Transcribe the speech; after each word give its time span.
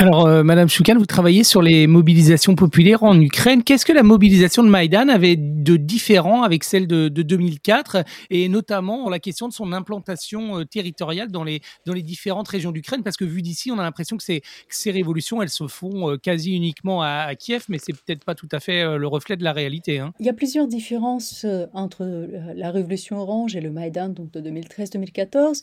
Alors, 0.00 0.26
euh, 0.26 0.42
Madame 0.42 0.70
Choukan, 0.70 0.96
vous 0.96 1.04
travaillez 1.04 1.44
sur 1.44 1.60
les 1.60 1.86
mobilisations 1.86 2.54
populaires 2.54 3.02
en 3.02 3.20
Ukraine. 3.20 3.62
Qu'est-ce 3.62 3.84
que 3.84 3.92
la 3.92 4.02
mobilisation 4.02 4.62
de 4.62 4.68
Maïdan 4.70 5.10
avait 5.10 5.36
de 5.36 5.76
différent 5.76 6.42
avec 6.42 6.64
celle 6.64 6.86
de, 6.86 7.08
2004 7.10 8.02
et 8.30 8.48
notamment 8.48 9.10
la 9.10 9.18
question 9.18 9.46
de 9.46 9.52
son 9.52 9.74
implantation 9.74 10.60
euh, 10.60 10.64
territoriale 10.64 11.30
dans 11.30 11.44
les, 11.44 11.60
dans 11.84 11.92
les 11.92 12.00
différentes 12.00 12.48
régions 12.48 12.72
d'Ukraine? 12.72 13.02
Parce 13.02 13.18
que 13.18 13.26
vu 13.26 13.42
d'ici, 13.42 13.70
on 13.70 13.78
a 13.78 13.82
l'impression 13.82 14.16
que, 14.16 14.24
que, 14.24 14.40
ces 14.70 14.90
révolutions, 14.90 15.42
elles 15.42 15.50
se 15.50 15.68
font 15.68 16.12
euh, 16.12 16.16
quasi 16.16 16.56
uniquement 16.56 17.02
à, 17.02 17.34
Kiev, 17.38 17.66
mais 17.68 17.76
c'est 17.76 17.92
peut-être 17.92 18.24
pas 18.24 18.34
tout 18.34 18.48
à 18.52 18.58
fait 18.58 18.96
le 18.96 19.06
reflet 19.06 19.36
de 19.36 19.44
la 19.44 19.52
réalité. 19.52 19.98
Hein. 19.98 20.14
Il 20.18 20.24
y 20.24 20.30
a 20.30 20.32
plusieurs 20.32 20.66
différences 20.66 21.44
entre 21.74 22.26
la 22.56 22.70
révolution 22.70 23.18
orange 23.18 23.54
et 23.54 23.60
le 23.60 23.70
Maïdan 23.70 24.08
donc 24.08 24.30
de 24.30 24.40
2013-2014. 24.40 25.60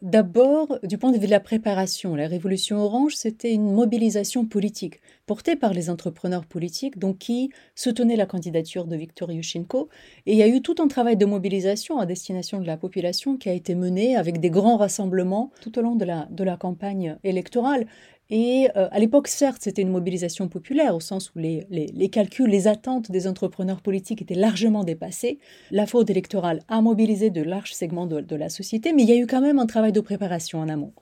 D'abord, 0.00 0.78
du 0.84 0.96
point 0.96 1.10
de 1.10 1.18
vue 1.18 1.26
de 1.26 1.32
la 1.32 1.40
préparation, 1.40 2.14
la 2.14 2.28
révolution 2.28 2.78
orange, 2.78 3.16
c'était 3.16 3.52
une 3.52 3.63
mobilisation 3.72 4.44
politique 4.44 5.00
portée 5.26 5.56
par 5.56 5.72
les 5.72 5.90
entrepreneurs 5.90 6.44
politiques, 6.44 6.98
donc 6.98 7.18
qui 7.18 7.50
soutenaient 7.74 8.16
la 8.16 8.26
candidature 8.26 8.86
de 8.86 8.96
Viktor 8.96 9.32
Yushchenko. 9.32 9.88
Et 10.26 10.32
il 10.32 10.38
y 10.38 10.42
a 10.42 10.48
eu 10.48 10.60
tout 10.60 10.76
un 10.80 10.88
travail 10.88 11.16
de 11.16 11.26
mobilisation 11.26 11.98
à 11.98 12.06
destination 12.06 12.60
de 12.60 12.66
la 12.66 12.76
population 12.76 13.36
qui 13.36 13.48
a 13.48 13.52
été 13.52 13.74
mené 13.74 14.16
avec 14.16 14.40
des 14.40 14.50
grands 14.50 14.76
rassemblements 14.76 15.50
tout 15.60 15.78
au 15.78 15.82
long 15.82 15.96
de 15.96 16.04
la, 16.04 16.26
de 16.30 16.44
la 16.44 16.56
campagne 16.56 17.16
électorale. 17.24 17.86
Et 18.30 18.68
euh, 18.76 18.88
à 18.90 18.98
l'époque, 18.98 19.28
certes, 19.28 19.60
c'était 19.60 19.82
une 19.82 19.90
mobilisation 19.90 20.48
populaire, 20.48 20.96
au 20.96 21.00
sens 21.00 21.30
où 21.34 21.38
les, 21.38 21.66
les, 21.70 22.08
calculs, 22.08 22.48
les 22.48 22.68
attentes 22.68 23.10
des 23.10 23.26
entrepreneurs 23.26 23.82
politiques 23.82 24.22
étaient 24.22 24.34
largement 24.34 24.82
dépassés. 24.82 25.38
La 25.70 25.86
fraude 25.86 26.08
électorale 26.08 26.62
a 26.68 26.80
mobilisé 26.80 27.30
de 27.30 27.42
larges 27.42 27.74
segments 27.74 28.06
de 28.06 28.36
la 28.36 28.48
société, 28.48 28.92
mais 28.92 29.02
il 29.02 29.10
y 29.10 29.12
a 29.12 29.16
eu 29.16 29.26
quand 29.26 29.42
même 29.42 29.58
un 29.58 29.66
travail 29.66 29.92
de 29.92 30.00
préparation 30.00 30.60
en 30.60 30.68
amont. 30.68 30.92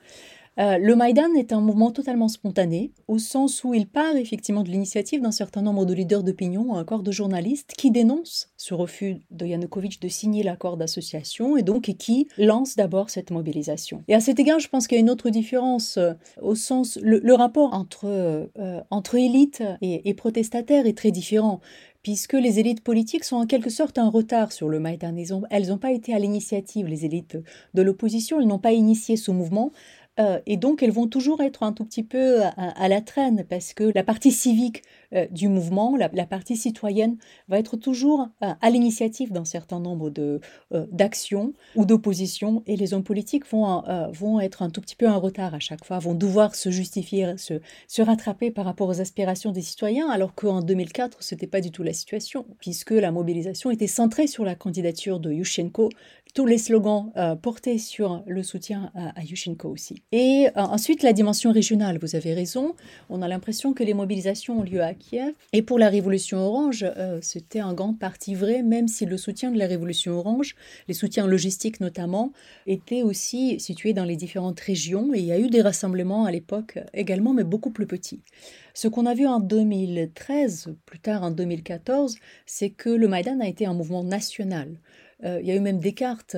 Euh, 0.58 0.76
le 0.78 0.94
Maïdan 0.94 1.34
est 1.34 1.52
un 1.52 1.60
mouvement 1.60 1.90
totalement 1.90 2.28
spontané, 2.28 2.92
au 3.08 3.18
sens 3.18 3.64
où 3.64 3.72
il 3.72 3.86
part 3.86 4.16
effectivement 4.16 4.62
de 4.62 4.68
l'initiative 4.68 5.22
d'un 5.22 5.30
certain 5.30 5.62
nombre 5.62 5.86
de 5.86 5.94
leaders 5.94 6.22
d'opinion 6.22 6.62
ou 6.68 6.74
encore 6.74 7.02
de 7.02 7.10
journalistes 7.10 7.72
qui 7.76 7.90
dénoncent 7.90 8.50
ce 8.58 8.74
refus 8.74 9.16
de 9.30 9.46
Yanukovych 9.46 10.00
de 10.00 10.08
signer 10.08 10.42
l'accord 10.42 10.76
d'association 10.76 11.56
et 11.56 11.62
donc 11.62 11.84
qui 11.98 12.28
lancent 12.36 12.76
d'abord 12.76 13.08
cette 13.08 13.30
mobilisation. 13.30 14.02
Et 14.08 14.14
à 14.14 14.20
cet 14.20 14.38
égard, 14.38 14.58
je 14.58 14.68
pense 14.68 14.86
qu'il 14.86 14.96
y 14.96 15.00
a 15.00 15.02
une 15.02 15.10
autre 15.10 15.30
différence 15.30 15.96
euh, 15.96 16.12
au 16.42 16.54
sens 16.54 16.98
le, 17.02 17.32
rapport 17.32 17.72
entre 17.72 18.04
euh, 18.04 18.80
entre 18.90 19.14
élite 19.14 19.62
et, 19.80 20.08
et 20.08 20.14
protestataires 20.14 20.86
est 20.86 20.96
très 20.96 21.10
différent 21.10 21.60
puisque 22.02 22.32
les 22.32 22.58
élites 22.58 22.82
politiques 22.82 23.24
sont 23.24 23.36
en 23.36 23.46
quelque 23.46 23.70
sorte 23.70 23.98
en 23.98 24.10
retard 24.10 24.52
sur 24.52 24.68
le 24.68 24.80
Maïdan. 24.80 25.14
Elles 25.50 25.68
n'ont 25.68 25.78
pas 25.78 25.92
été 25.92 26.12
à 26.12 26.18
l'initiative, 26.18 26.86
les 26.86 27.04
élites 27.04 27.38
de 27.74 27.82
l'opposition, 27.82 28.40
elles 28.40 28.46
n'ont 28.46 28.58
pas 28.58 28.72
initié 28.72 29.16
ce 29.16 29.30
mouvement, 29.30 29.70
euh, 30.20 30.40
et 30.46 30.56
donc, 30.56 30.82
elles 30.82 30.90
vont 30.90 31.06
toujours 31.06 31.40
être 31.40 31.62
un 31.62 31.72
tout 31.72 31.84
petit 31.84 32.02
peu 32.02 32.42
à, 32.56 32.88
la 32.88 33.00
traîne 33.00 33.44
parce 33.48 33.72
que 33.72 33.84
la 33.94 34.04
partie 34.04 34.30
civique 34.30 34.82
euh, 35.14 35.26
du 35.30 35.48
mouvement, 35.48 35.96
la, 35.96 36.26
partie 36.26 36.56
citoyenne, 36.56 37.16
va 37.48 37.58
être 37.58 37.76
toujours 37.76 38.28
euh, 38.42 38.52
à 38.60 38.70
l'initiative 38.70 39.32
d'un 39.32 39.44
certain 39.44 39.80
nombre 39.80 40.10
de, 40.10 40.40
d'actions 40.90 41.54
ou 41.76 41.84
d'oppositions 41.84 42.62
et 42.66 42.76
les 42.76 42.94
hommes 42.94 43.04
politiques 43.04 43.46
vont, 43.50 43.82
vont 44.12 44.40
être 44.40 44.62
un 44.62 44.70
tout 44.70 44.80
petit 44.80 44.96
peu 44.96 45.08
en 45.08 45.18
retard 45.20 45.54
à 45.54 45.58
chaque 45.58 45.84
fois, 45.84 45.98
vont 45.98 46.14
devoir 46.14 46.54
se 46.54 46.70
justifier, 46.70 47.34
se, 47.36 48.02
rattraper 48.02 48.50
par 48.50 48.64
rapport 48.64 48.88
aux 48.88 49.00
aspirations 49.00 49.52
des 49.52 49.62
citoyens, 49.62 50.08
alors 50.10 50.34
qu'en 50.34 50.60
2004, 50.60 51.22
ce 51.22 51.34
n'était 51.34 51.46
pas 51.46 51.60
du 51.60 51.70
tout 51.70 51.82
la 51.82 51.92
situation, 51.92 52.46
puisque 52.58 52.90
la 52.90 53.12
mobilisation 53.12 53.70
était 53.70 53.86
centrée 53.86 54.26
sur 54.26 54.44
la 54.44 54.54
candidature 54.54 55.20
de 55.20 55.32
Yushchenko, 55.32 55.90
tous 56.34 56.46
les 56.46 56.58
slogans 56.58 57.12
portés 57.42 57.78
sur 57.78 58.22
le 58.26 58.42
soutien 58.42 58.90
à 58.94 59.22
Yushchenko 59.22 59.68
aussi. 59.68 60.01
Et 60.10 60.48
euh, 60.48 60.60
ensuite, 60.60 61.02
la 61.02 61.12
dimension 61.12 61.52
régionale, 61.52 61.98
vous 61.98 62.16
avez 62.16 62.34
raison. 62.34 62.74
On 63.08 63.22
a 63.22 63.28
l'impression 63.28 63.72
que 63.72 63.82
les 63.82 63.94
mobilisations 63.94 64.60
ont 64.60 64.62
lieu 64.62 64.82
à 64.82 64.92
Kiev. 64.94 65.32
Et 65.52 65.62
pour 65.62 65.78
la 65.78 65.88
Révolution 65.88 66.38
orange, 66.38 66.84
euh, 66.96 67.18
c'était 67.22 67.62
en 67.62 67.72
grande 67.72 67.98
partie 67.98 68.34
vrai, 68.34 68.62
même 68.62 68.88
si 68.88 69.06
le 69.06 69.16
soutien 69.16 69.50
de 69.50 69.58
la 69.58 69.66
Révolution 69.66 70.12
orange, 70.12 70.54
les 70.88 70.94
soutiens 70.94 71.26
logistiques 71.26 71.80
notamment, 71.80 72.32
était 72.66 73.02
aussi 73.02 73.58
situé 73.60 73.94
dans 73.94 74.04
les 74.04 74.16
différentes 74.16 74.60
régions. 74.60 75.14
Et 75.14 75.20
il 75.20 75.24
y 75.24 75.32
a 75.32 75.38
eu 75.38 75.48
des 75.48 75.62
rassemblements 75.62 76.24
à 76.26 76.30
l'époque 76.30 76.78
également, 76.92 77.32
mais 77.32 77.44
beaucoup 77.44 77.70
plus 77.70 77.86
petits. 77.86 78.20
Ce 78.74 78.88
qu'on 78.88 79.06
a 79.06 79.14
vu 79.14 79.26
en 79.26 79.40
2013, 79.40 80.74
plus 80.86 80.98
tard 80.98 81.22
en 81.22 81.30
2014, 81.30 82.16
c'est 82.46 82.70
que 82.70 82.90
le 82.90 83.06
Maïdan 83.08 83.40
a 83.40 83.46
été 83.46 83.66
un 83.66 83.74
mouvement 83.74 84.02
national. 84.02 84.78
Euh, 85.24 85.40
il 85.40 85.46
y 85.46 85.50
a 85.50 85.54
eu 85.54 85.60
même 85.60 85.78
des 85.78 85.92
cartes 85.92 86.36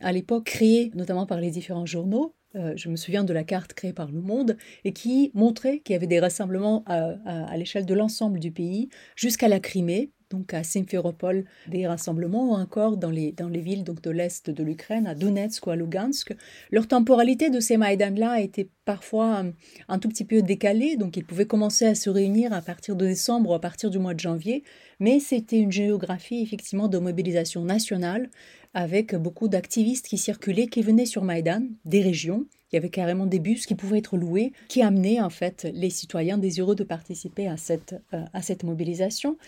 à 0.00 0.12
l'époque 0.12 0.44
créées 0.44 0.90
notamment 0.94 1.26
par 1.26 1.40
les 1.40 1.50
différents 1.50 1.86
journaux 1.86 2.34
euh, 2.56 2.72
je 2.76 2.88
me 2.88 2.96
souviens 2.96 3.24
de 3.24 3.32
la 3.32 3.44
carte 3.44 3.74
créée 3.74 3.92
par 3.92 4.10
Le 4.10 4.20
Monde, 4.20 4.56
et 4.84 4.92
qui 4.92 5.30
montrait 5.34 5.80
qu'il 5.80 5.94
y 5.94 5.96
avait 5.96 6.06
des 6.06 6.20
rassemblements 6.20 6.84
à, 6.86 7.56
l'échelle 7.56 7.86
de 7.86 7.94
l'ensemble 7.94 8.38
du 8.38 8.50
pays, 8.50 8.88
jusqu'à 9.16 9.48
la 9.48 9.60
Crimée, 9.60 10.10
donc 10.30 10.54
à 10.54 10.64
Simferopol, 10.64 11.44
des 11.68 11.86
rassemblements 11.86 12.50
ou 12.50 12.54
encore 12.54 12.96
dans 12.96 13.10
les, 13.10 13.32
dans 13.32 13.48
les 13.48 13.60
villes 13.60 13.84
donc 13.84 14.00
de 14.02 14.10
l'est 14.10 14.50
de 14.50 14.64
l'Ukraine, 14.64 15.06
à 15.06 15.14
Donetsk 15.14 15.66
ou 15.66 15.70
à 15.70 15.76
Lugansk. 15.76 16.34
Leur 16.70 16.88
temporalité 16.88 17.50
de 17.50 17.60
ces 17.60 17.76
Maïdans-là 17.76 18.40
était 18.40 18.68
parfois 18.84 19.38
un, 19.38 19.52
un, 19.88 19.98
tout 19.98 20.08
petit 20.08 20.24
peu 20.24 20.42
décalée, 20.42 20.96
donc 20.96 21.16
ils 21.16 21.24
pouvaient 21.24 21.46
commencer 21.46 21.86
à 21.86 21.94
se 21.94 22.10
réunir 22.10 22.52
à 22.52 22.60
partir 22.60 22.96
de 22.96 23.06
décembre 23.06 23.50
ou 23.50 23.54
à 23.54 23.60
partir 23.60 23.90
du 23.90 23.98
mois 23.98 24.14
de 24.14 24.20
janvier, 24.20 24.62
mais 25.00 25.20
c'était 25.20 25.58
une 25.58 25.72
géographie 25.72 26.42
effectivement 26.42 26.88
de 26.88 26.98
mobilisation 26.98 27.64
nationale 27.64 28.30
avec 28.74 29.14
beaucoup 29.14 29.48
d'activistes 29.48 30.08
qui 30.08 30.18
circulaient, 30.18 30.66
qui 30.66 30.82
venaient 30.82 31.06
sur 31.06 31.22
Maïdan, 31.22 31.62
des 31.84 32.02
régions. 32.02 32.44
Il 32.72 32.76
y 32.76 32.78
avait 32.78 32.90
carrément 32.90 33.26
des 33.26 33.38
bus 33.38 33.66
qui 33.66 33.76
pouvaient 33.76 33.98
être 33.98 34.16
loués, 34.16 34.52
qui 34.66 34.82
amenaient 34.82 35.20
en 35.20 35.30
fait 35.30 35.68
les 35.72 35.90
citoyens 35.90 36.38
désireux 36.38 36.74
de 36.74 36.82
participer 36.82 37.46
à 37.46 37.56
cette, 37.56 37.94
euh, 38.12 38.24
à 38.32 38.42
cette 38.42 38.64
mobilisation. 38.64 39.38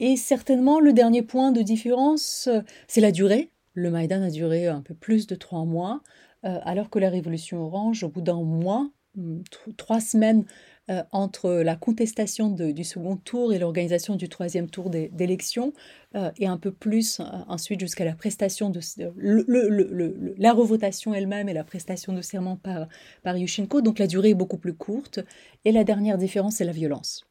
Et 0.00 0.16
certainement, 0.16 0.80
le 0.80 0.94
dernier 0.94 1.20
point 1.20 1.52
de 1.52 1.60
différence, 1.60 2.48
euh, 2.50 2.62
c'est 2.88 3.02
la 3.02 3.12
durée. 3.12 3.50
Le 3.74 3.90
Maïdan 3.90 4.22
a 4.22 4.30
duré 4.30 4.66
un 4.66 4.80
peu 4.80 4.94
plus 4.94 5.26
de 5.26 5.34
trois 5.34 5.66
mois, 5.66 6.00
euh, 6.00 6.29
alors 6.42 6.90
que 6.90 6.98
la 6.98 7.10
Révolution 7.10 7.62
orange, 7.64 8.02
au 8.04 8.08
bout 8.08 8.22
d'un 8.22 8.42
mois, 8.42 8.90
hum, 9.16 9.42
trois 9.76 10.00
semaines 10.00 10.44
euh, 10.90 11.04
entre 11.12 11.52
la 11.62 11.76
contestation 11.76 12.50
du 12.50 12.82
second 12.82 13.16
tour 13.16 13.52
et 13.52 13.60
l'organisation 13.60 14.16
du 14.16 14.28
troisième 14.28 14.68
tour 14.68 14.90
d'élection, 14.90 15.72
euh, 16.16 16.32
et 16.36 16.48
un 16.48 16.56
peu 16.56 16.72
plus 16.72 17.20
euh, 17.20 17.24
ensuite 17.46 17.78
jusqu'à 17.78 18.04
la 18.04 18.14
prestation 18.14 18.70
de 18.70 18.80
la 20.36 20.52
revotation 20.52 21.14
elle-même 21.14 21.48
et 21.48 21.52
la 21.52 21.62
prestation 21.62 22.12
de 22.12 22.22
serment 22.22 22.56
par, 22.56 22.88
par 23.22 23.36
Yushchenko. 23.36 23.82
Donc 23.82 24.00
la 24.00 24.08
durée 24.08 24.30
est 24.30 24.34
beaucoup 24.34 24.58
plus 24.58 24.74
courte. 24.74 25.20
Et 25.64 25.70
la 25.70 25.84
dernière 25.84 26.18
différence, 26.18 26.56
c'est 26.56 26.64
la 26.64 26.72
violence. 26.72 27.29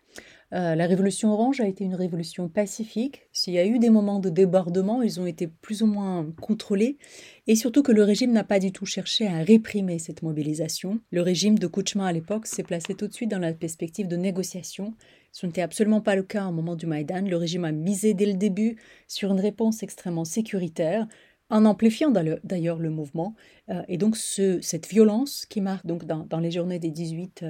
Euh, 0.52 0.74
la 0.74 0.88
révolution 0.88 1.32
orange 1.32 1.62
a 1.62 1.68
été 1.68 1.84
une 1.84 1.94
révolution 1.94 2.50
pacifique. 2.50 3.22
S'il 3.32 3.54
y 3.54 3.60
a 3.60 3.66
eu 3.66 3.78
des 3.78 3.90
moments 3.90 4.20
de 4.20 4.30
débordement, 4.30 5.02
ils 5.04 5.20
ont 5.20 5.28
été 5.28 5.48
plus 5.48 5.84
ou 5.84 5.86
moins 5.86 6.28
contrôlés. 6.42 6.98
Et 7.46 7.56
surtout 7.56 7.84
que 7.84 7.92
le 7.92 8.04
régime 8.04 8.32
n'a 8.32 8.44
pas 8.44 8.60
du 8.60 8.72
tout 8.72 8.86
cherché 8.86 9.28
à 9.28 9.40
réprimer 9.40 10.00
cette 10.00 10.24
mobilisation. 10.24 11.00
Le 11.12 11.22
régime 11.22 11.60
de 11.60 11.68
Kouchma 11.68 12.08
à 12.08 12.12
l'époque 12.12 12.48
s'est 12.48 12.64
placé 12.64 12.96
tout 12.96 13.08
de 13.08 13.14
suite 13.14 13.30
dans 13.30 13.40
la 13.40 13.54
perspective 13.54 14.08
de 14.08 14.16
négociation. 14.16 14.96
Ce 15.32 15.46
n'était 15.46 15.62
absolument 15.62 16.02
pas 16.02 16.16
le 16.16 16.24
cas 16.24 16.48
au 16.48 16.52
moment 16.52 16.76
du 16.76 16.88
Maïdan. 16.88 17.22
Le 17.28 17.38
régime 17.38 17.66
a 17.66 17.72
misé 17.72 18.16
dès 18.16 18.26
le 18.26 18.34
début 18.34 18.78
sur 19.08 19.32
une 19.32 19.40
réponse 19.40 19.84
extrêmement 19.84 20.26
sécuritaire, 20.26 21.08
en 21.52 21.66
amplifiant 21.66 22.12
d'ailleurs 22.12 22.80
le 22.80 22.90
mouvement. 22.90 23.36
Euh, 23.70 23.84
et 23.88 23.98
donc 23.98 24.18
cette 24.18 24.88
violence 24.88 25.46
qui 25.46 25.62
marque 25.62 25.86
donc 25.86 26.06
dans, 26.06 26.40
les 26.40 26.52
journées 26.52 26.80
des 26.80 26.92
18 26.92 27.44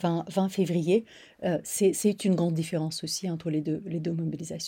20, 0.00 0.48
février, 0.48 1.04
euh, 1.44 1.58
c'est 1.62 2.24
une 2.24 2.34
grande 2.34 2.54
différence 2.54 3.04
aussi 3.04 3.30
entre 3.30 3.50
les 3.50 3.60
deux, 3.60 3.82
les 3.86 4.00
deux 4.00 4.12
mobilisations. 4.12 4.62